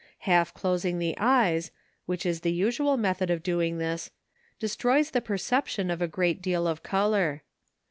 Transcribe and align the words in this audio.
Half 0.21 0.55
closing 0.55 0.97
the 0.97 1.13
eyes, 1.19 1.69
which 2.07 2.25
is 2.25 2.41
the 2.41 2.51
usual 2.51 2.97
method 2.97 3.29
of 3.29 3.43
doing 3.43 3.77
this, 3.77 4.09
destroys 4.57 5.11
the 5.11 5.21
perception 5.21 5.91
of 5.91 6.01
a 6.01 6.07
great 6.07 6.41
deal 6.41 6.65
of 6.67 6.81
colour. 6.81 7.43